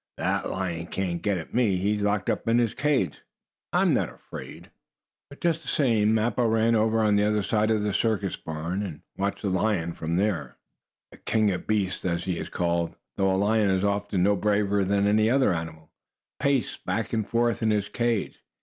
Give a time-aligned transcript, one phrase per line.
[0.17, 1.77] That lion can't get at me!
[1.77, 3.21] He is locked in his cage.
[3.71, 4.71] I'm not afraid."
[5.29, 8.81] But, just the same, Mappo ran over on the other side of the circus barn,
[8.81, 10.57] and watched the lion from there.
[11.11, 14.83] The "King of Beasts," as he is called, though a lion is often no braver
[14.83, 15.91] that any other animal,
[16.39, 18.39] paced back and forth in his cage.